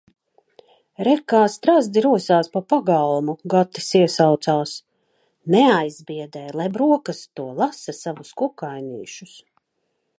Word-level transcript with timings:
"Re, 1.07 1.11
kā 1.31 1.41
strazdi 1.55 2.01
rosās 2.05 2.47
pa 2.55 2.61
pagalmu!" 2.73 3.35
Gatis 3.55 3.91
iesaucās. 3.99 4.73
Neaizbiedē, 5.55 6.43
lai 6.61 6.67
brokasto, 6.79 7.45
lasa 7.61 7.95
savus 7.99 8.33
kukainīšus. 8.43 9.37